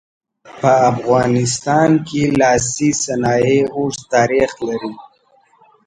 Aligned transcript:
په 0.59 0.71
افغانستان 0.91 1.89
کې 2.07 2.21
لاسي 2.39 2.89
صنایع 3.03 3.61
اوږد 3.75 4.01
تاریخ 4.13 4.51
لري. 4.67 4.93